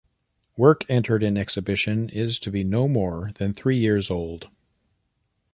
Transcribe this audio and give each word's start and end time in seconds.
Work 0.57 0.83
entered 0.89 1.21
in 1.21 1.37
exhibition 1.37 2.09
is 2.09 2.39
to 2.39 2.49
be 2.49 2.63
no 2.63 2.87
more 2.87 3.33
than 3.35 3.53
three 3.53 3.77
years 3.77 4.09
old. 4.09 4.47